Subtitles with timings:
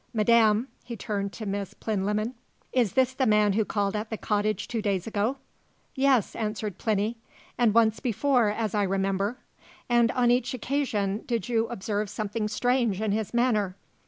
[0.15, 2.33] Madam" he turned to Miss Plinlimmon
[2.73, 5.37] "is this the man who called at the cottage two days ago."
[5.93, 7.17] "Yes," answered Plinny;
[7.55, 9.37] "and once before, as I remember."
[9.87, 13.75] "And on each occasion did you observe something strange in his manner?"